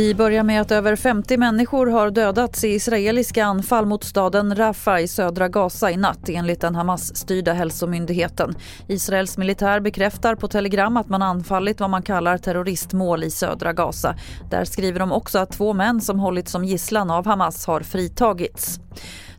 Vi 0.00 0.14
börjar 0.14 0.42
med 0.42 0.60
att 0.60 0.70
över 0.70 0.96
50 0.96 1.36
människor 1.36 1.86
har 1.86 2.10
dödats 2.10 2.64
i 2.64 2.68
israeliska 2.68 3.44
anfall 3.44 3.86
mot 3.86 4.04
staden 4.04 4.56
Rafah 4.56 5.02
i 5.02 5.08
södra 5.08 5.48
Gaza 5.48 5.90
i 5.90 5.96
natt 5.96 6.28
enligt 6.28 6.60
den 6.60 6.74
Hamas-styrda 6.74 7.52
hälsomyndigheten. 7.52 8.54
Israels 8.88 9.38
militär 9.38 9.80
bekräftar 9.80 10.34
på 10.34 10.48
telegram 10.48 10.96
att 10.96 11.08
man 11.08 11.22
anfallit 11.22 11.80
vad 11.80 11.90
man 11.90 12.02
kallar 12.02 12.38
terroristmål 12.38 13.24
i 13.24 13.30
södra 13.30 13.72
Gaza. 13.72 14.14
Där 14.50 14.64
skriver 14.64 15.00
de 15.00 15.12
också 15.12 15.38
att 15.38 15.52
två 15.52 15.72
män 15.72 16.00
som 16.00 16.18
hållits 16.18 16.52
som 16.52 16.64
gisslan 16.64 17.10
av 17.10 17.26
Hamas 17.26 17.66
har 17.66 17.80
fritagits. 17.80 18.80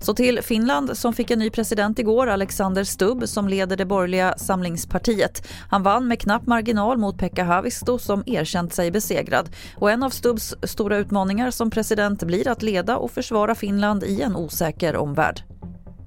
Så 0.02 0.14
till 0.14 0.42
Finland 0.42 0.98
som 0.98 1.14
fick 1.14 1.32
en 1.32 1.40
ny 1.40 1.50
president 1.50 2.00
igår, 2.00 2.28
Alexander 2.28 2.84
Stubb 2.84 3.28
som 3.28 3.48
leder 3.48 3.78
det 3.78 3.86
borgerliga 3.86 4.34
Samlingspartiet. 4.38 5.48
Han 5.70 5.84
vann 5.84 6.08
med 6.08 6.20
knapp 6.20 6.48
marginal 6.48 6.98
mot 6.98 7.18
Pekka 7.18 7.44
Haavisto 7.44 8.00
som 8.00 8.24
erkänt 8.26 8.74
sig 8.74 8.92
besegrad. 8.92 9.50
Och 9.78 9.92
en 9.92 10.04
av 10.04 10.10
Stubbs 10.10 10.56
stora 10.64 10.98
utmaningar 10.98 11.52
som 11.52 11.70
president 11.70 12.24
blir 12.24 12.48
att 12.48 12.62
leda 12.62 12.98
och 12.98 13.12
försvara 13.12 13.56
Finland 13.56 14.04
i 14.04 14.22
en 14.22 14.36
osäker 14.36 14.96
omvärld. 14.96 15.44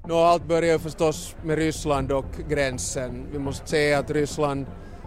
No, 0.09 0.15
allt 0.15 0.49
börjar 0.49 0.79
förstås 0.79 1.37
med 1.45 1.59
Ryssland 1.59 2.13
och 2.13 2.37
gränsen. 2.49 3.27
Vi 3.33 3.39
måste 3.39 3.67
säga 3.67 3.99
att 3.99 4.11
Ryssland 4.11 4.67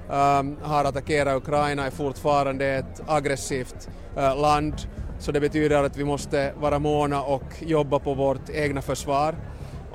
um, 0.09 0.57
har 0.61 0.85
attackerat 0.85 1.37
Ukraina, 1.37 1.85
är 1.85 1.91
fortfarande 1.91 2.65
ett 2.65 3.01
aggressivt 3.07 3.89
uh, 4.17 4.41
land 4.41 4.73
så 5.19 5.31
det 5.31 5.39
betyder 5.39 5.83
att 5.83 5.97
vi 5.97 6.03
måste 6.03 6.53
vara 6.59 6.79
måna 6.79 7.21
och 7.21 7.43
jobba 7.59 7.99
på 7.99 8.13
vårt 8.13 8.49
egna 8.49 8.81
försvar. 8.81 9.35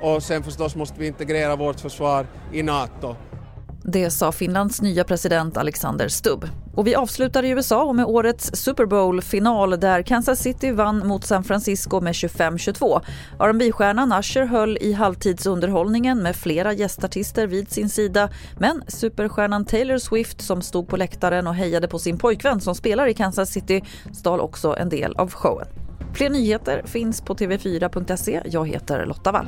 Och 0.01 0.23
sen 0.23 0.43
förstås 0.43 0.75
måste 0.75 0.99
vi 0.99 1.07
integrera 1.07 1.55
vårt 1.55 1.79
försvar 1.79 2.27
i 2.53 2.63
NATO. 2.63 3.15
Det 3.85 4.09
sa 4.09 4.31
Finlands 4.31 4.81
nya 4.81 5.03
president 5.03 5.57
Alexander 5.57 6.07
Stubb. 6.07 6.49
Och 6.75 6.87
vi 6.87 6.95
avslutar 6.95 7.43
i 7.43 7.49
USA 7.49 7.83
och 7.83 7.95
med 7.95 8.05
årets 8.05 8.55
Super 8.55 8.85
Bowl-final 8.85 9.79
där 9.79 10.01
Kansas 10.01 10.39
City 10.39 10.71
vann 10.71 11.07
mot 11.07 11.25
San 11.25 11.43
Francisco 11.43 12.01
med 12.01 12.13
25-22. 12.13 13.01
R'n'b-stjärnan 13.39 14.19
Usher 14.19 14.45
höll 14.45 14.77
i 14.81 14.93
halvtidsunderhållningen 14.93 16.23
med 16.23 16.35
flera 16.35 16.73
gästartister 16.73 17.47
vid 17.47 17.71
sin 17.71 17.89
sida. 17.89 18.29
Men 18.59 18.83
superstjärnan 18.87 19.65
Taylor 19.65 19.97
Swift 19.97 20.41
som 20.41 20.61
stod 20.61 20.87
på 20.87 20.97
läktaren 20.97 21.47
och 21.47 21.55
hejade 21.55 21.87
på 21.87 21.99
sin 21.99 22.17
pojkvän 22.17 22.61
som 22.61 22.75
spelar 22.75 23.07
i 23.07 23.13
Kansas 23.13 23.49
City 23.49 23.81
stal 24.13 24.39
också 24.39 24.75
en 24.77 24.89
del 24.89 25.15
av 25.15 25.31
showen. 25.31 25.67
Fler 26.13 26.29
nyheter 26.29 26.83
finns 26.85 27.21
på 27.21 27.35
tv4.se. 27.35 28.41
Jag 28.45 28.67
heter 28.67 29.05
Lotta 29.05 29.31
Wall. 29.31 29.47